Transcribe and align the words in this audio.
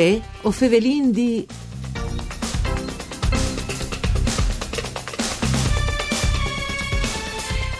Uè, 0.00 0.18
o 0.44 0.50
fevelin 0.50 1.10
di... 1.10 1.46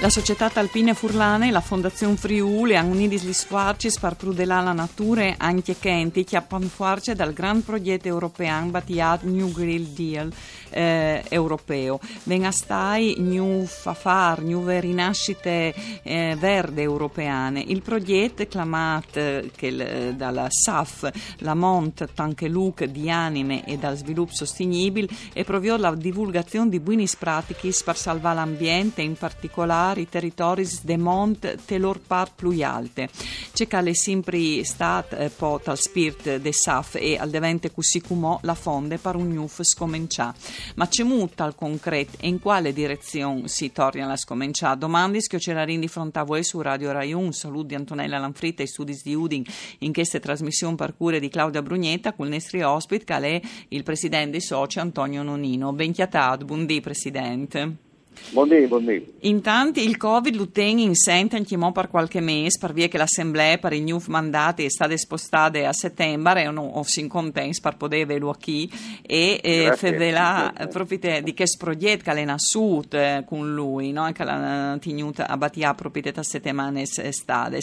La 0.01 0.11
società 0.11 0.51
Alpine 0.55 0.93
Furlane 0.93 1.51
la 1.51 1.63
Fondazione 1.63 2.17
Friuli 2.17 2.75
gli 3.17 3.33
sforzi 3.33 3.91
per 3.99 4.17
prudelare 4.17 4.65
la 4.65 4.73
natura 4.73 5.35
anche 5.39 5.79
Kenti 5.79 6.25
che 6.25 6.37
appan 6.37 6.69
forza 6.69 7.15
dal 7.15 7.33
gran 7.33 7.63
progetto 7.63 8.09
europeo 8.09 8.65
battiato 8.65 9.27
New 9.27 9.51
Green 9.53 9.95
Deal 9.95 10.33
eh, 10.71 11.25
europeo. 11.29 12.01
Venga 12.25 12.51
stai 12.51 13.17
New 13.19 13.65
Fafar, 13.65 14.43
New 14.43 14.67
Rinascite 14.67 15.75
eh, 16.03 16.37
Verde 16.39 16.83
europeane. 16.83 17.61
Il 17.61 17.83
progetto 17.83 18.47
chiamato 18.47 19.19
eh, 19.19 19.51
che, 19.55 20.15
dalla 20.17 20.47
SAF, 20.49 21.11
la 21.39 21.55
Mont, 21.55 22.09
Tanche 22.15 22.49
Luc 22.49 22.85
di 22.85 23.11
Anime 23.11 23.65
e 23.67 23.77
dal 23.77 23.97
sviluppo 23.97 24.35
sostenibile 24.35 25.09
e 25.33 25.45
provvio 25.45 25.77
la 25.77 25.95
divulgazione 25.95 26.71
di 26.71 26.81
buoni 26.81 27.09
pratiche 27.19 27.73
per 27.85 27.97
salvare 27.97 28.37
l'ambiente, 28.37 29.03
in 29.03 29.15
particolare 29.15 30.03
i 30.03 30.09
territori 30.09 30.69
de 30.83 30.97
mont 30.97 31.65
telor 31.65 32.01
part 32.01 32.33
più 32.37 32.51
alte. 32.63 33.09
C'è 33.53 33.67
che 33.67 33.79
è 33.79 33.95
sempre 33.95 34.65
stato 34.65 35.17
eh, 35.17 35.31
po' 35.31 35.61
tal 35.63 35.79
spirit 35.79 36.37
de 36.37 36.53
SAF 36.53 36.97
e 36.97 37.17
al 37.17 37.31
devente 37.31 37.73
così 37.73 38.01
come 38.01 38.39
la 38.43 38.55
fonde 38.55 38.99
per 38.99 39.17
un 39.17 39.33
nuf 39.33 39.63
scomincià. 39.63 40.35
Ma 40.77 40.89
c'è 40.89 41.03
molto 41.03 41.43
al 41.43 41.55
concreto 41.55 42.17
e 42.21 42.29
in 42.29 42.41
quale 42.41 42.73
direzione 42.73 43.49
si 43.49 43.73
torna 43.73 44.07
la 44.07 44.17
scomincià? 44.17 44.75
Domande 44.75 45.19
che 45.21 45.39
c'era 45.39 45.65
di 45.65 45.89
fronte 45.89 46.19
a 46.19 46.23
voi 46.23 46.43
su 46.43 46.61
Radio 46.61 46.93
Rai 46.93 47.13
1. 47.13 47.33
Saluto 47.33 47.67
di 47.69 47.75
Antonella 47.75 48.19
Lanfritta 48.19 48.63
e 48.63 48.67
studi 48.67 48.99
di 49.03 49.15
Udin 49.15 49.45
in 49.79 49.93
questa 49.93 50.19
trasmissione 50.19 50.75
per 50.75 50.97
cure 50.97 51.21
di 51.21 51.29
Claudia 51.29 51.63
Brugnetta 51.63 52.13
con 52.13 52.27
il 52.27 52.33
nostro 52.33 52.69
ospite 52.71 53.05
che 53.05 53.15
è 53.15 53.41
il 53.69 53.83
presidente 53.83 54.31
dei 54.31 54.41
soci 54.41 54.79
Antonio 54.79 55.23
Nonino. 55.23 55.73
Ben 55.73 55.93
chiatato, 55.93 56.45
buondì 56.45 56.81
presidente. 56.81 57.89
Buondì, 58.31 58.67
buondì. 58.67 59.15
Intanto 59.21 59.81
il 59.81 59.97
Covid 59.97 60.35
lo 60.37 60.49
tiene 60.49 60.83
in 60.83 60.95
sente 60.95 61.37
anche 61.37 61.59
per 61.73 61.89
qualche 61.89 62.21
mese, 62.21 62.59
per 62.59 62.73
via 62.73 62.87
che 62.89 62.97
l'assemblea 62.97 63.59
per 63.59 63.73
i 63.73 63.81
nuovi 63.81 64.05
mandati 64.09 64.65
è 64.65 64.71
stata 64.71 64.97
spostata 64.97 65.67
a 65.67 65.73
settembre 65.73 66.45
e 66.45 66.51
non 66.51 66.85
si 66.85 67.07
contenti 67.09 67.61
per 67.61 67.77
poter 67.77 68.03
averlo 68.03 68.37
qui 68.41 68.71
e 69.03 69.41
eh, 69.43 69.73
fedela 69.77 70.53
proprio 70.71 71.23
di 71.23 71.35
che 71.35 71.45
progetto 71.59 72.05
che 72.05 72.13
è 72.13 72.25
nascuto 72.25 72.97
eh, 72.97 73.25
con 73.27 73.53
lui, 73.53 73.91
no? 73.91 74.11
che 74.13 74.25
l'ha 74.25 74.79
tenuto 74.81 75.23
a 75.23 75.37
battere 75.37 75.75
proprio 75.75 76.13
da 76.13 76.23
settimane 76.23 76.83
estate. 76.83 77.61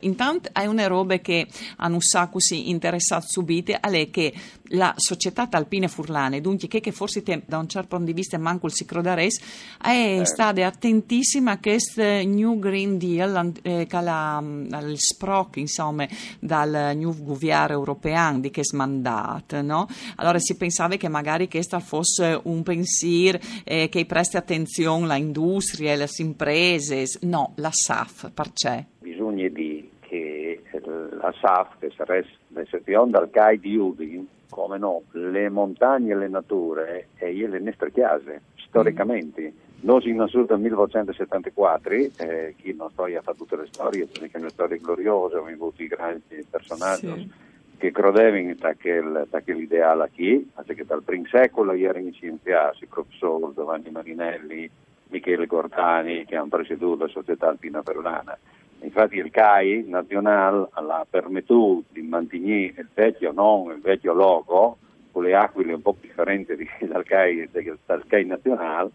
Intanto 0.00 0.48
hai 0.52 0.66
una 0.66 0.86
roba 0.86 1.16
che 1.18 1.46
hanno 1.76 2.00
sacco 2.00 2.38
si 2.38 2.70
interessato 2.70 3.26
subito, 3.28 3.72
è 3.80 4.10
che 4.10 4.32
la 4.68 4.94
società 4.96 5.48
Alpine 5.50 5.88
Furlane, 5.88 6.40
dunque 6.40 6.68
che, 6.68 6.80
che 6.80 6.92
forse 6.92 7.22
te, 7.22 7.42
da 7.46 7.58
un 7.58 7.68
certo 7.68 7.96
punto 7.96 8.06
di 8.06 8.12
vista 8.12 8.38
manco 8.38 8.66
il 8.66 8.72
sicrodares, 8.72 9.40
è 9.80 9.93
eh. 9.94 10.24
stata 10.24 10.66
attentissima 10.66 11.52
a 11.52 11.58
questo 11.58 12.02
New 12.02 12.58
Green 12.58 12.98
Deal 12.98 13.52
eh, 13.62 13.86
che 13.86 14.00
la, 14.00 14.42
il 14.42 14.98
SPROC, 14.98 15.56
insomma, 15.56 16.06
dal 16.40 16.92
New 16.96 17.14
Governo 17.22 17.72
europeo 17.74 18.38
di 18.38 18.50
che 18.50 18.64
smandato, 18.64 19.60
no? 19.62 19.86
Allora 20.16 20.38
si 20.38 20.56
pensava 20.56 20.96
che 20.96 21.08
magari 21.08 21.48
questo 21.48 21.78
fosse 21.80 22.38
un 22.44 22.62
pensiero 22.62 23.38
eh, 23.64 23.88
che 23.88 24.06
presti 24.06 24.36
attenzione 24.36 25.12
all'industria, 25.12 25.92
alle 25.92 26.06
imprese, 26.18 27.04
no, 27.22 27.52
la 27.56 27.70
SAF, 27.72 28.30
perché? 28.32 28.86
Bisogna 29.00 29.48
dire 29.48 29.88
che 30.00 30.60
la 30.80 31.32
SAF, 31.40 31.78
che 31.78 31.92
sarebbe 31.96 33.10
dal 33.10 33.30
CAI 33.30 33.58
di 33.58 33.76
Udin, 33.76 34.26
come 34.48 34.78
no, 34.78 35.02
le 35.12 35.48
montagne 35.48 36.12
e 36.12 36.16
le 36.16 36.28
nature 36.28 37.08
e 37.16 37.32
le 37.32 37.58
nostre 37.58 37.90
case, 37.90 38.42
storicamente. 38.56 39.42
Mm. 39.42 39.63
Noi 39.84 40.08
in 40.08 40.18
assoluto 40.18 40.56
1974, 40.56 41.92
eh, 41.94 42.54
chi 42.56 42.74
non 42.74 42.88
sto 42.90 43.02
a 43.02 43.20
fare 43.20 43.36
tutte 43.36 43.54
le 43.56 43.66
storie, 43.66 44.06
perché 44.06 44.38
le 44.38 44.48
storie 44.48 44.78
gloriose, 44.78 45.36
abbiamo 45.36 45.54
avuto 45.54 45.82
i 45.82 45.88
grandi 45.88 46.42
personaggi 46.48 47.06
sì. 47.06 47.30
che 47.76 47.90
credevano 47.90 48.54
che 48.80 49.52
l'ideale 49.52 50.10
qui, 50.14 50.50
che 50.64 50.84
dal 50.86 51.02
primo 51.02 51.26
secolo 51.26 51.72
erano 51.72 52.10
scienziati, 52.12 52.86
professori 52.86 53.52
Giovanni 53.54 53.90
Marinelli, 53.90 54.70
Michele 55.08 55.44
Gordani, 55.44 56.24
che 56.24 56.36
hanno 56.36 56.48
presieduto 56.48 57.04
la 57.04 57.10
società 57.10 57.50
alpina 57.50 57.82
perulana. 57.82 58.38
Infatti 58.80 59.16
il 59.16 59.30
CAI 59.30 59.84
nazionale 59.86 60.66
ha 60.72 61.06
permesso 61.08 61.82
di 61.90 62.00
mantenere 62.00 62.72
il 62.78 62.88
vecchio 62.94 63.32
nome, 63.32 63.74
il 63.74 63.82
vecchio 63.82 64.14
logo, 64.14 64.78
con 65.12 65.24
le 65.24 65.34
aquile 65.34 65.74
un 65.74 65.82
po' 65.82 65.94
differenti 66.00 66.56
dal 66.88 67.04
CAI, 67.04 67.50
dal 67.84 68.06
CAI 68.06 68.24
nazionale, 68.24 68.90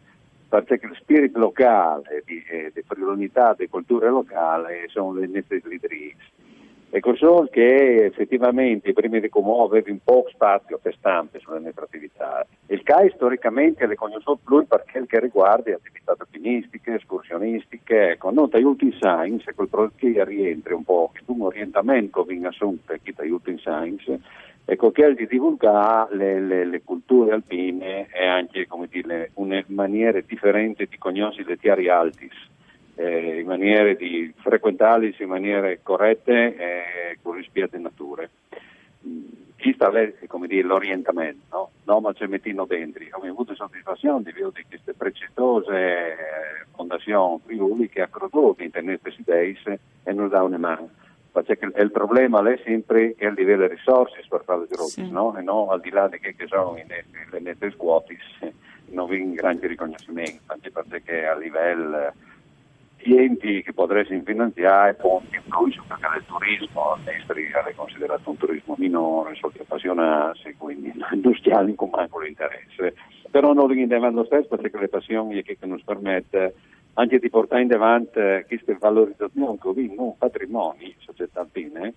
perché 0.50 0.80
lo 0.82 0.96
spirito 0.96 1.38
locale, 1.38 2.24
eh, 2.26 2.72
di 2.74 2.82
frivolità, 2.86 3.54
di 3.58 3.68
cultura 3.68 4.10
locale 4.10 4.86
sono 4.88 5.14
le 5.14 5.28
nostre 5.28 5.62
leadership. 5.64 6.18
E 6.92 7.02
così 7.02 7.24
che 7.52 8.06
effettivamente 8.06 8.94
prima 8.94 9.20
di 9.20 9.30
commuovere 9.30 9.92
un 9.92 10.00
po' 10.04 10.26
spazio 10.34 10.80
per 10.82 10.96
stampe 10.96 11.38
sulle 11.38 11.60
nostre 11.60 11.86
attività. 11.86 12.44
Il 12.66 12.82
CAI 12.82 13.12
storicamente 13.14 13.86
le 13.86 13.94
conosciuto 13.94 14.40
più 14.44 14.66
perché 14.66 14.98
il 14.98 15.06
che 15.06 15.20
riguarda 15.20 15.72
attività 15.72 16.16
alpinistiche, 16.18 16.96
escursionistiche, 16.96 18.14
ecco, 18.14 18.32
non 18.32 18.50
aiuta 18.54 18.86
in 18.86 18.94
science, 18.94 19.54
quel 19.54 19.92
che 19.96 20.26
rientra 20.26 20.76
un 20.76 20.84
po' 20.84 21.12
un 21.28 21.42
orientamento 21.42 22.24
viene 22.24 22.48
assunto 22.48 22.82
per 22.88 23.00
chi 23.04 23.14
aiuta 23.18 23.52
in 23.52 23.60
science, 23.60 24.20
ecco 24.72 24.92
che 24.92 25.08
è 25.08 25.14
di 25.16 25.26
divulgare 25.26 26.16
le, 26.16 26.40
le, 26.40 26.66
le, 26.66 26.82
culture 26.84 27.34
alpine 27.34 28.08
e 28.12 28.28
anche 28.28 28.68
come 28.68 28.88
dire, 28.88 29.32
una 29.36 29.64
maniera 29.68 30.22
differente 30.22 30.86
di 30.86 30.98
conoscere 31.00 31.50
le 31.50 31.58
tiari 31.58 31.90
altis, 31.90 32.34
eh, 32.94 33.40
in 33.40 33.48
maniere 33.48 33.96
di 33.96 34.32
frequentarli 34.38 35.16
in 35.18 35.28
maniere 35.28 35.80
corrette 35.82 36.56
e 36.56 37.18
con 37.24 37.34
rispetto 37.34 37.76
alle 37.76 37.84
nature. 37.84 38.30
Chi 39.56 39.74
sta 39.74 39.90
lì, 39.90 40.14
come 40.28 40.48
dire, 40.48 40.68
l'orientamento, 40.68 41.46
no? 41.50 41.70
No, 41.86 42.00
ma 42.00 42.14
c'è 42.14 42.28
mettino 42.28 42.66
dentro. 42.66 43.04
Abbiamo 43.10 43.34
avuto 43.34 43.56
soddisfazione 43.56 44.22
di 44.24 44.32
vedere 44.32 44.66
queste 44.70 44.94
preciose 44.94 45.76
eh, 45.76 46.16
fondazioni 46.76 47.42
Friuli 47.44 47.90
che 47.90 48.02
ha 48.02 48.08
creduto 48.08 48.62
in 48.62 49.00
queste 49.02 49.22
idee 49.22 49.80
e 50.04 50.14
non 50.14 50.30
dà 50.30 50.44
una 50.44 50.58
mano 50.60 50.90
perché 51.44 51.72
il 51.82 51.92
problema 51.92 52.40
è 52.50 52.60
sempre 52.64 53.16
che 53.16 53.28
a 53.28 53.32
livello 53.32 53.68
di 53.68 53.76
risorse 53.76 54.24
per 54.28 54.44
fare 54.44 54.62
le 54.62 54.76
cose, 54.76 55.04
sì. 55.04 55.10
no? 55.10 55.36
E 55.38 55.42
non 55.42 55.70
al 55.70 55.80
di 55.82 55.90
là 55.90 56.08
di 56.08 56.20
che, 56.20 56.36
che 56.36 56.48
sono 56.48 56.74
le 56.76 57.40
nette 57.40 57.72
scuote, 57.72 58.18
non 58.92 59.08
vi 59.08 59.34
grandi 59.34 59.68
riconoscimenti, 59.68 60.40
anche 60.48 60.72
perché 60.72 61.26
a 61.26 61.38
livello 61.38 62.14
di 63.02 63.18
enti 63.18 63.64
che 63.64 63.72
potresti 63.72 64.22
finanziare 64.26 64.94
ponti 64.96 65.38
incluso 65.38 65.84
perché 65.88 66.18
il 66.18 66.26
turismo 66.26 66.94
all'estero 66.94 67.40
è 67.40 67.74
considerato 67.74 68.30
un 68.30 68.38
turismo 68.38 68.76
minore, 68.78 69.36
sotto 69.36 69.62
appassionarsi, 69.62 70.56
quindi 70.58 70.92
industriali 71.14 71.76
con 71.76 71.90
manco 71.90 72.20
l'interesse. 72.20 72.96
Però 73.32 73.54
non 73.54 73.68
lo 73.68 74.26
stesso 74.26 74.48
perché 74.48 74.78
le 74.78 74.90
passioni 74.90 75.42
che, 75.44 75.58
che 75.58 75.68
ci 75.68 75.84
permette 75.86 76.56
anche 77.00 77.20
di 77.20 77.30
portare 77.30 77.62
in 77.62 77.74
avanti 77.74 78.20
questa 78.46 78.76
valorizzazione 78.78 79.58
che 79.58 79.96
un 79.98 80.18
patrimonio, 80.18 80.92
società 80.98 81.40
alpine, 81.40 81.94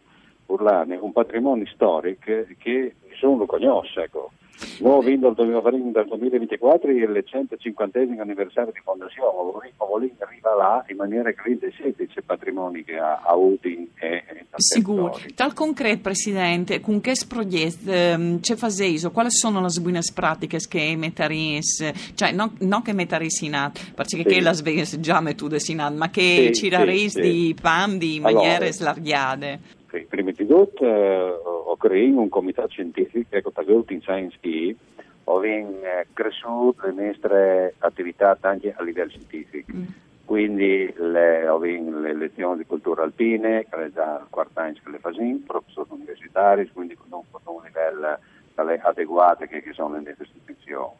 urlane, 0.47 0.97
un 0.97 1.11
patrimonio 1.11 1.67
storico 1.67 2.47
che 2.59 2.95
nessuno 3.09 3.47
conosce. 3.47 4.03
Ecco. 4.03 4.31
Noi 4.79 5.05
vinto 5.05 5.31
dal 5.31 6.07
2024 6.07 6.91
il 6.91 7.23
150 7.25 7.99
anniversario 8.19 8.73
di 8.73 8.81
fondazione, 8.83 9.73
Volin 9.93 10.13
arriva 10.19 10.55
là 10.55 10.85
in 10.89 10.97
maniera 10.97 11.31
che 11.31 11.43
rende 11.45 11.73
semplice 11.77 12.23
patrimonio 12.23 12.83
che 12.85 12.97
ha 12.97 13.21
avuto 13.25 13.69
e, 13.69 13.85
e 13.99 14.47
Sicuro. 14.57 15.19
Tal 15.35 15.55
concreto, 15.55 16.01
Presidente, 16.03 16.81
con 16.81 17.01
che 17.01 17.15
progetto 17.27 17.91
ehm, 17.91 18.41
c'è 18.41 18.55
faseso? 18.55 19.11
Quali 19.11 19.31
sono 19.31 19.61
le 19.61 19.69
buone 19.81 20.01
pratiche 20.15 20.59
che 20.69 20.95
metteris, 20.97 22.13
cioè 22.15 22.33
non, 22.33 22.55
non 22.61 22.83
che 22.83 22.93
metteris 22.93 23.41
in 23.43 23.55
atto, 23.55 23.81
perché 23.95 24.19
sì. 24.19 24.23
che 24.25 24.41
le 24.41 24.53
sveglie 24.53 24.85
già 25.01 25.21
mettute 25.21 25.59
in 25.69 25.81
atto, 25.81 25.97
ma 25.97 26.11
che 26.11 26.51
sì, 26.53 26.55
ci 26.55 26.69
daris 26.69 27.13
sì, 27.13 27.21
di 27.21 27.57
PAM 27.61 27.99
di 27.99 28.21
maniere 28.21 28.57
allora, 28.57 28.73
slargate? 28.73 29.61
Sì, 29.91 30.07
prima 30.09 30.31
di 30.31 30.47
tutto 30.47 30.85
eh, 30.85 31.39
creato 31.83 32.21
un 32.21 32.29
comitato 32.29 32.69
scientifico, 32.69 33.35
ecco, 33.35 33.53
in 33.89 34.01
Science 34.01 34.37
Key, 34.41 34.77
ho 35.25 35.45
eh, 35.45 36.07
cresciuto 36.13 36.87
le 36.87 37.07
nostre 37.07 37.75
attività 37.79 38.37
anche 38.41 38.73
a 38.77 38.83
livello 38.83 39.11
scientifico. 39.11 39.73
Mm. 39.75 39.85
Quindi 40.25 40.93
le, 40.97 41.49
ho 41.49 41.59
le 41.59 42.15
lezioni 42.15 42.59
di 42.59 42.67
cultura 42.67 43.03
alpine, 43.03 43.67
che 43.69 43.85
è 43.85 43.91
già 43.91 44.21
il 44.21 44.27
quarto 44.31 44.61
anno 44.61 44.77
che 44.83 44.91
le 44.91 44.99
facciamo, 44.99 45.41
professori 45.45 45.89
universitari, 45.91 46.71
quindi 46.73 46.95
conosco 46.95 47.41
un 47.45 47.63
livello 47.65 48.19
adeguato 48.55 49.45
che, 49.47 49.61
che 49.61 49.73
sono 49.73 49.95
le 49.95 50.03
nostre 50.07 50.25
istituzioni. 50.25 50.95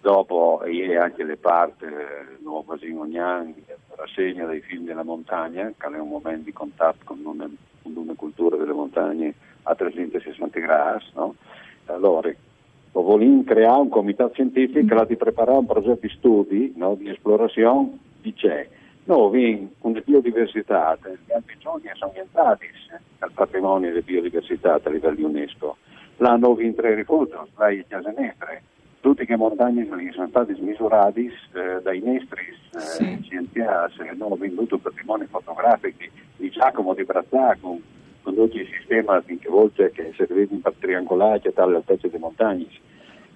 Dopo 0.00 0.62
ieri 0.66 0.96
anche 0.96 1.24
le 1.24 1.36
parti, 1.36 1.86
eh, 1.86 2.38
nuovo 2.42 2.74
Basino 2.74 3.06
Gnang, 3.06 3.54
rassegna 3.96 4.46
dei 4.46 4.60
film 4.60 4.84
della 4.84 5.02
montagna, 5.02 5.72
che 5.76 5.86
è 5.86 5.98
un 5.98 6.08
momento 6.08 6.44
di 6.44 6.52
contatto 6.52 7.04
con 7.04 7.20
un 7.24 7.56
una 7.84 8.14
cultura 8.14 8.56
delle 8.56 8.72
montagne 8.72 9.34
a 9.64 9.74
360 9.74 10.60
gradi, 10.60 11.04
no? 11.14 11.34
Allora, 11.86 12.32
voglio 12.92 13.42
creare 13.44 13.80
un 13.80 13.88
comitato 13.88 14.32
scientifico 14.34 15.04
che 15.04 15.16
preparare 15.16 15.58
un 15.58 15.66
progetto 15.66 15.98
di 16.00 16.08
studi, 16.08 16.72
no? 16.76 16.94
di 16.94 17.10
esplorazione 17.10 17.98
di 18.20 18.32
c'è. 18.32 18.68
Noi 19.04 19.68
una 19.80 20.00
biodiversità, 20.02 20.96
gli 21.02 21.32
altri 21.32 21.56
giorni 21.58 21.90
sono 21.92 22.10
orientati 22.10 22.66
al 23.18 23.32
patrimonio 23.32 23.90
della 23.90 24.00
biodiversità 24.00 24.80
a 24.82 24.90
livello 24.90 25.26
UNESCO. 25.26 25.76
L'hanno 26.18 26.54
vinto 26.54 26.80
tre 26.80 26.94
rifugio, 26.94 27.48
dai 27.56 27.84
Chiasenestre. 27.86 28.62
Tutte 29.00 29.26
le 29.28 29.36
montagne 29.36 29.86
sono 30.12 30.28
state 30.28 30.54
smisurate 30.54 31.20
eh, 31.20 31.82
dai 31.82 32.00
nestri 32.00 32.46
eh, 32.74 32.80
sì. 32.80 33.18
scienziati 33.24 34.00
hanno 34.08 34.34
venduto 34.36 34.78
patrimonio 34.78 35.26
fotografico 35.26 35.98
di 36.36 36.48
Giacomo 36.48 36.94
di 36.94 37.04
Brazzà 37.04 37.54
con, 38.24 38.34
con 38.34 38.34
tutti 38.34 38.60
i 38.60 38.66
sistemi 38.66 39.38
che 39.38 39.48
volte 39.48 39.90
che 39.92 40.12
servivano 40.16 40.60
per 40.60 40.72
triangolare 40.80 41.52
a 41.54 41.62
altezza 41.62 42.08
delle 42.08 42.18
montagne. 42.18 42.66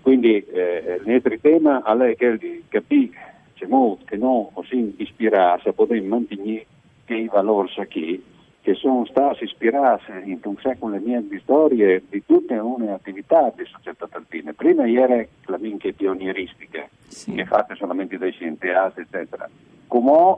Quindi 0.00 0.44
eh, 0.44 1.00
il 1.04 1.12
nostro 1.12 1.38
tema 1.40 1.82
è 1.82 2.36
di 2.36 2.64
capire 2.68 3.36
c'è 3.54 3.66
molto 3.66 4.04
che 4.06 4.16
non 4.16 4.48
si 4.68 4.94
ispirasse 4.96 5.68
a 5.68 5.72
poter 5.72 6.00
mantenere 6.02 6.66
quei 7.04 7.26
valori 7.26 7.68
qui 7.90 8.22
che 8.60 8.74
sono 8.74 9.06
stati 9.06 9.44
ispirati 9.44 10.12
in 10.24 10.40
un 10.42 10.56
secolo 10.60 10.94
e 10.94 11.00
mezzo 11.00 11.68
di 11.68 12.02
di 12.08 12.22
tutte 12.26 12.54
le 12.54 12.90
attività 12.90 13.50
di 13.56 13.64
società 13.64 14.06
alpine. 14.10 14.52
Prima 14.52 14.86
era 14.86 15.24
la 15.46 15.58
minchia 15.58 15.92
pionieristica, 15.92 16.86
sì. 17.06 17.32
che 17.32 17.42
è 17.42 17.44
fatta 17.46 17.74
solamente 17.76 18.18
dai 18.18 18.32
scienziati, 18.32 19.00
eccetera. 19.00 19.48
Come 19.86 20.36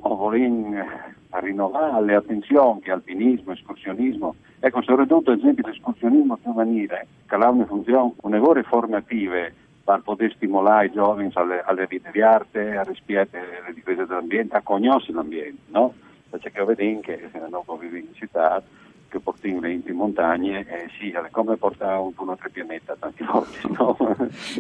rinnovare 1.40 2.04
le 2.04 2.14
attenzioni 2.14 2.80
che 2.80 2.90
alpinismo, 2.90 3.52
escursionismo, 3.52 4.34
ecco, 4.60 4.82
soprattutto 4.82 5.32
ad 5.32 5.38
esempio 5.38 5.66
l'escursionismo 5.66 6.38
giovanile, 6.42 7.06
che 7.26 7.34
ha 7.34 7.48
una 7.48 7.66
funzione, 7.66 8.12
una 8.22 8.40
ore 8.40 8.62
formative 8.62 9.54
per 9.82 10.02
poter 10.02 10.32
stimolare 10.36 10.86
i 10.86 10.92
giovani 10.92 11.30
alle, 11.34 11.62
alle 11.64 11.86
vite 11.88 12.10
di 12.12 12.22
arte, 12.22 12.76
a 12.76 12.82
rispetto 12.82 13.36
alle 13.36 13.74
difese 13.74 14.06
dell'ambiente, 14.06 14.56
a 14.56 14.62
conoscere 14.62 15.14
l'ambiente, 15.14 15.62
no? 15.68 15.94
Perché 16.28 16.50
che 16.50 16.64
vediamo 16.64 17.00
che 17.00 17.28
se 17.32 17.38
non 17.38 17.78
vivi 17.78 17.98
in 17.98 18.14
città, 18.14 18.62
che 19.08 19.18
portiamo 19.18 19.66
in 19.66 19.82
montagne, 19.92 20.60
eh, 20.60 20.88
sì, 20.98 21.12
come 21.32 21.56
portare 21.56 21.98
un, 21.98 22.12
un 22.16 22.28
altro 22.30 22.48
pianeta 22.50 22.96
tanti 22.96 23.24
volte, 23.24 23.58
no? 23.76 23.96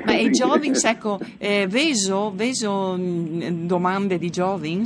Ma 0.04 0.14
i 0.14 0.30
giovani, 0.30 0.72
ecco, 0.82 1.20
eh, 1.38 1.66
veso, 1.68 2.32
veso 2.34 2.96
mm, 2.98 3.66
domande 3.66 4.18
di 4.18 4.30
giovani? 4.30 4.84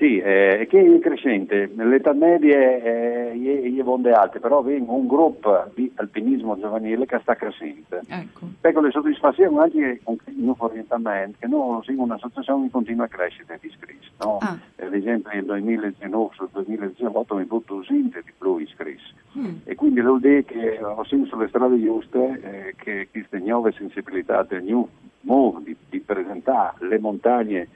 Sì, 0.00 0.16
eh, 0.16 0.66
che 0.70 0.80
è 0.80 0.98
crescente, 0.98 1.70
l'età 1.76 2.14
media 2.14 2.56
è, 2.56 2.82
è, 2.82 3.32
è 3.34 4.10
alte, 4.12 4.40
però 4.40 4.60
abbiamo 4.60 4.94
un 4.94 5.06
gruppo 5.06 5.70
di 5.74 5.92
alpinismo 5.96 6.58
giovanile 6.58 7.04
che 7.04 7.18
sta 7.20 7.34
crescendo. 7.34 8.00
Ecco. 8.08 8.46
Perché 8.62 8.80
le 8.80 8.90
soddisfazioni 8.92 9.58
anche 9.58 10.00
con 10.02 10.16
il 10.24 10.42
nuovo 10.42 10.64
orientamento, 10.64 11.36
che 11.38 11.46
noi 11.48 11.82
siamo 11.84 12.04
un'associazione 12.04 12.64
che 12.64 12.70
continua 12.70 13.04
a 13.04 13.08
crescere 13.08 13.58
di 13.60 13.68
iscritti. 13.68 14.08
No? 14.20 14.38
Ah. 14.40 14.56
Ad 14.78 14.94
esempio 14.94 15.32
nel 15.34 15.44
2019 15.44 16.30
sul 16.32 16.48
2018 16.50 17.34
abbiamo 17.34 17.42
avuto 17.42 17.74
200 17.74 18.20
di 18.24 18.32
più 18.38 18.56
iscritti. 18.56 19.12
Mm. 19.38 19.56
E 19.64 19.74
quindi 19.74 20.00
vuol 20.00 20.20
dire 20.20 20.44
che 20.46 20.80
siamo 21.04 21.26
sulle 21.26 21.48
strade 21.48 21.78
giuste, 21.78 22.40
eh, 22.42 22.74
che 22.82 23.08
queste 23.10 23.38
nuove 23.40 23.72
sensibilità 23.72 24.44
del 24.48 24.62
new 24.62 24.88
move 25.22 25.62
di, 25.62 25.76
di 25.90 26.00
presentare 26.00 26.86
le 26.88 26.98
montagne 26.98 27.68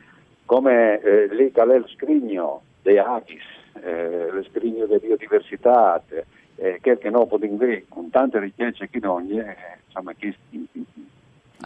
come 0.45 1.01
eh, 1.01 1.29
che 1.53 1.63
è 1.63 1.77
il 1.77 1.89
scrigno 1.95 2.63
dei 2.83 2.99
Agis, 2.99 3.43
eh, 3.83 4.29
lo 4.31 4.43
scrigno 4.45 4.87
della 4.87 4.99
biodiversità, 4.99 6.03
eh, 6.57 6.79
che 6.81 7.11
noi 7.11 7.27
possiamo 7.27 7.57
vedere 7.57 7.85
con 7.89 8.11
tante 8.11 8.39
ricchezze 8.39 8.89
che 8.89 8.99
non 9.01 9.29
eh, 9.31 9.57
insomma, 9.87 10.13
che 10.15 10.35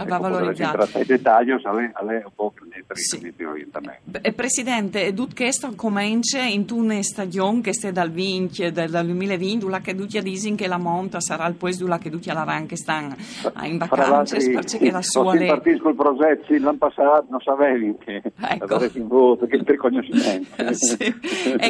va 0.05 0.17
ecco, 0.17 0.29
valorizzato. 0.29 0.87
Tra 0.87 1.01
i 1.01 1.05
dettagli 1.05 1.51
alle, 1.51 1.91
alle 1.95 2.23
un 2.25 2.33
po' 2.35 2.53
sì. 2.93 3.19
di. 3.19 4.01
Eh, 4.21 4.33
Presidente, 4.33 5.13
tut 5.15 5.35
questo 5.35 5.73
comincia 5.75 6.43
in 6.43 6.65
una 6.71 7.03
stagione 7.03 7.61
che 7.61 7.73
sta 7.73 7.91
dal 7.91 8.11
20, 8.11 8.73
dal 8.73 9.05
2020, 9.07 9.69
la 9.69 9.81
che 9.81 9.95
tutti 9.95 10.21
dicono 10.21 10.55
che 10.57 10.67
la 10.67 10.79
monta 10.79 11.21
sarà 11.21 11.47
il 11.47 11.55
paese 11.55 11.85
dove 11.85 11.99
che 11.99 12.11
tutti 12.11 12.29
la 12.29 12.45
che 12.67 12.77
stanno 12.77 13.17
in 13.63 13.79
vacanze, 13.79 14.51
perché 14.51 14.91
la 14.91 15.03
sua... 15.03 15.37
Se 15.37 15.47
partisco 15.47 15.89
il 15.89 15.95
progetto 15.95 16.53
l'anno 16.59 16.79
passato 16.79 17.27
non 17.31 17.41
sapevi 17.41 17.97
che 17.99 18.23
ecco. 18.41 18.85
in 18.95 19.09
voto, 19.09 19.47
che 19.47 19.61
riconoscimento. 19.65 20.73
sì. 20.73 21.15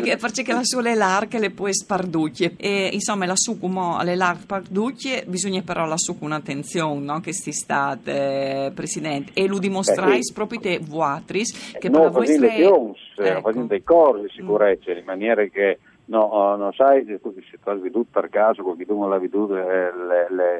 che, 0.03 0.17
perché 0.17 0.53
la 0.53 0.65
sua 0.65 0.83
le 0.83 0.95
larche 0.95 1.39
le 1.39 1.51
puoi 1.51 1.75
sparducchie 1.75 2.55
e 2.57 2.91
insomma 2.93 3.27
la 3.27 3.37
su 3.37 3.59
come 3.59 3.97
alle 3.99 4.15
larche 4.15 4.43
sparducchie 4.43 5.25
bisogna 5.27 5.63
però 5.63 5.87
la 5.87 5.97
su 5.97 6.19
con 6.19 6.33
attenzione, 6.33 7.01
no? 7.01 7.21
che 7.21 7.33
sti 7.33 7.53
state 7.53 8.18
eh, 8.19 8.73
Presidente, 8.75 9.33
e 9.35 9.47
lo 9.47 9.59
dimostrai 9.59 10.23
sì. 10.23 10.33
proprio 10.33 10.61
te 10.61 10.79
vuatris 10.79 11.77
che 11.79 11.89
no, 11.89 11.99
per 11.99 12.07
la 12.07 12.11
vostra... 12.11 12.49
Pions, 12.49 12.99
ecco. 13.17 13.41
facendo 13.41 13.67
dei 13.67 13.83
corsi 13.83 14.23
di 14.23 14.29
sicurezza, 14.35 14.93
mm. 14.93 14.97
in 14.97 15.05
maniera 15.05 15.45
che 15.45 15.79
No, 16.09 16.57
non 16.57 16.73
sai, 16.73 17.05
se 17.05 17.21
tu 17.21 17.35
hai 17.65 17.79
veduto 17.81 18.09
per 18.11 18.31
caso, 18.31 18.63
non 18.63 19.11
l'hai 19.11 19.21
veduto 19.21 19.55
eh, 19.59 19.91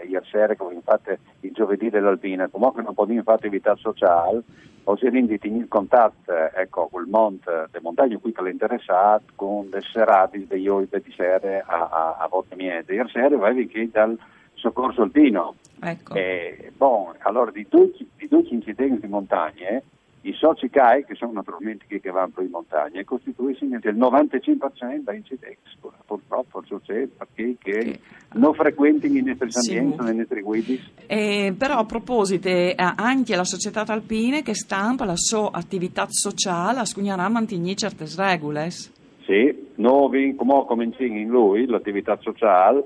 ieri 0.07 0.27
sera, 0.31 0.55
come 0.57 0.75
infatti 0.75 1.17
il 1.41 1.53
giovedì 1.53 1.89
dell'Alpina, 1.89 2.49
comunque 2.49 2.83
non 2.83 2.93
potevi 2.93 3.23
fare 3.23 3.39
attività 3.39 3.75
sociale, 3.77 4.43
o 4.85 4.97
si 4.97 5.09
rindi 5.09 5.39
in 5.43 5.69
contatto 5.69 6.33
ecco, 6.55 6.89
con 6.91 7.03
il 7.03 7.09
monte, 7.09 7.69
le 7.71 7.81
montagne 7.81 8.19
qui 8.19 8.33
che 8.33 8.43
le 8.43 8.51
interessato, 8.51 9.25
con 9.37 9.69
le 9.71 9.81
serate 9.81 10.47
degli 10.47 10.69
oi 10.69 10.87
di 10.91 11.13
sera 11.15 11.63
a, 11.67 11.89
a, 11.91 12.17
a 12.21 12.29
volte 12.29 12.55
miete. 12.55 12.95
Ieri 12.95 13.09
sera 13.11 13.35
avevi 13.35 13.67
che 13.69 13.89
dal 13.91 14.19
soccorso 14.55 15.03
alpino. 15.03 15.55
Ecco. 15.81 16.15
Eh, 16.15 16.73
bon, 16.77 17.15
allora 17.21 17.51
di 17.51 17.67
tutti, 17.69 18.09
di 18.17 18.29
tutti 18.29 18.51
gli 18.51 18.55
incidenti 18.55 19.01
di 19.01 19.09
montagne, 19.09 19.83
i 20.23 20.33
soci 20.35 20.69
CAI, 20.69 21.05
che 21.05 21.15
sono 21.15 21.33
naturalmente 21.33 21.85
quelli 21.87 22.03
che 22.03 22.11
vanno 22.11 22.33
in 22.39 22.51
montagna, 22.51 23.03
costituiscono 23.05 23.77
il 23.77 23.97
95% 23.97 25.03
dei 25.05 25.17
incidenti. 25.17 25.57
Purtroppo 26.05 26.63
succede 26.65 27.09
perché 27.09 27.57
che 27.59 28.01
non 28.35 28.55
frequentano 28.55 29.17
i 29.17 29.23
nostri 29.23 29.49
ambienti, 29.53 30.05
le 30.05 30.13
nostre 30.13 30.41
guide. 30.41 30.81
Eh, 31.07 31.55
però 31.57 31.77
a 31.77 31.85
proposito, 31.85 32.49
eh, 32.49 32.75
anche 32.77 33.37
la 33.37 33.45
società 33.45 33.85
alpine 33.87 34.43
che 34.43 34.55
stampa 34.55 35.05
la 35.05 35.17
sua 35.17 35.51
attività 35.53 36.07
sociale, 36.09 36.81
a 36.81 37.29
mantenere 37.29 37.75
certe 37.75 38.07
regole. 38.17 38.71
Sì, 38.71 39.69
noi 39.77 40.35
come 40.35 40.65
cominciamo 40.67 41.19
in 41.19 41.29
lui 41.29 41.67
l'attività 41.67 42.19
sociale, 42.21 42.85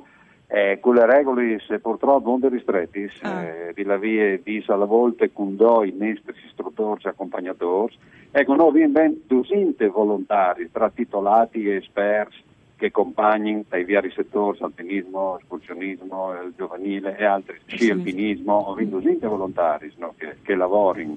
eh, 0.55 0.81
con 0.81 0.95
le 0.97 1.07
regole 1.07 1.61
se 1.67 1.79
purtroppo 1.79 2.37
non 2.37 2.51
ristretti, 2.51 3.11
ah. 3.23 3.43
eh, 3.43 3.73
di 3.75 3.85
la 3.85 3.97
via 3.97 4.39
di 4.39 4.63
alla 4.67 4.85
volta 4.85 5.27
con 5.33 5.57
due 5.57 5.91
nostri 5.97 6.35
istruttori 6.47 7.01
e 7.05 7.09
accompagnatori, 7.09 7.97
ecco, 8.31 8.55
noi 8.55 8.69
abbiamo 8.69 8.93
ben 8.93 9.23
200 9.27 9.91
volontari 9.91 10.69
tra 10.71 10.91
titolati 10.91 11.67
e 11.67 11.77
esperti 11.77 12.37
che 12.77 12.87
accompagnano 12.87 13.65
dai 13.67 13.91
vari 13.91 14.11
settori, 14.11 14.59
alpinismo, 14.61 15.39
escursionismo, 15.39 16.33
il 16.45 16.53
giovanile 16.55 17.17
e 17.17 17.25
altri, 17.25 17.59
sci 17.65 17.89
alpinismo, 17.89 18.73
abbiamo 18.73 19.01
200 19.01 19.29
volontari 19.31 19.91
no, 19.97 20.13
che, 20.19 20.37
che 20.43 20.55
lavorano 20.55 21.17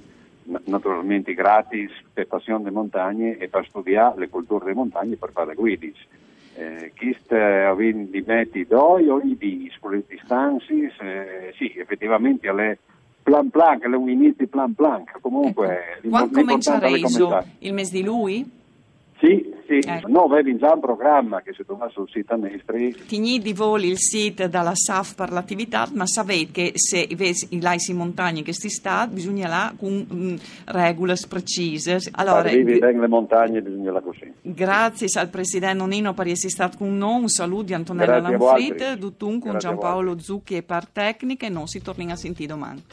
naturalmente 0.65 1.34
gratis 1.34 1.92
per 2.13 2.27
passione 2.27 2.63
delle 2.63 2.75
montagne 2.75 3.38
e 3.38 3.50
per 3.50 3.65
studiare 3.68 4.18
le 4.18 4.30
culture 4.30 4.63
delle 4.63 4.77
montagne 4.77 5.18
per 5.18 5.32
fare 5.34 5.56
guidi 5.56 5.94
eh, 6.56 6.92
chist 6.96 7.32
avendo 7.32 8.12
di 8.12 8.24
metti 8.26 8.66
doi 8.66 9.08
ogni 9.10 9.36
di 9.38 9.72
sulle 9.78 10.04
distanze 10.08 10.74
eh, 10.74 11.54
sì 11.58 11.74
effettivamente 11.78 12.48
alle 12.48 12.80
plan 13.24 13.50
plan 13.50 13.80
alle 13.84 13.98
inizi 14.12 14.48
plan 14.48 14.74
plan 14.74 15.04
comunque 15.22 15.98
ecco. 15.98 16.10
quando 16.10 16.40
comincerà 16.40 16.88
il 17.60 17.74
mese 17.74 17.98
di 17.98 18.04
lui? 18.04 18.64
Sì, 19.25 19.53
sì, 19.67 19.79
ecco. 19.84 20.08
no, 20.08 20.25
avevi 20.25 20.55
già 20.58 20.74
un 20.74 20.79
programma 20.79 21.41
che 21.41 21.51
si 21.53 21.65
trova 21.65 21.89
sul 21.89 22.08
sito 22.12 22.34
a 22.34 22.36
Nestri. 22.38 22.96
Tigni 23.08 23.39
di 23.39 23.53
voli 23.53 23.88
il 23.88 23.98
sito 23.98 24.48
dalla 24.48 24.75
SAF 24.75 25.15
per 25.15 25.32
l'attività, 25.32 25.88
ma 25.94 26.05
sapete 26.05 26.51
che 26.51 26.72
se 26.75 27.00
i 27.00 27.62
laisi 27.62 27.94
montagne 27.94 28.44
che 28.44 28.53
si 28.53 28.70
sta, 28.70 29.08
bisogna 29.08 29.48
là 29.48 29.74
con 29.75 30.05
um, 30.08 30.38
regole 30.65 31.15
precise. 31.27 31.98
Allora, 32.12 32.39
Arrivi 32.39 32.77
bene 32.77 33.00
le 33.00 33.08
montagne, 33.08 33.62
bisogna 33.63 33.91
là 33.91 34.01
così. 34.01 34.32
Grazie 34.41 35.08
al 35.20 35.29
Presidente 35.29 35.77
Nonino 35.77 36.13
per 36.13 36.27
essere 36.27 36.50
stato 36.50 36.77
con 36.77 36.96
noi, 36.96 37.22
un 37.22 37.29
saluto 37.29 37.63
di 37.63 37.74
Antonella 37.74 38.20
Lanfrit, 38.20 38.96
Dutun 38.98 39.39
con 39.39 39.58
Giampaolo 39.58 40.20
Zucchi 40.20 40.58
e 40.58 40.62
Par 40.62 40.88
Tecniche, 40.88 41.50
non 41.50 41.65
si 41.65 41.82
torna 41.82 42.13
a 42.13 42.15
sentire 42.15 42.48
domani. 42.48 42.84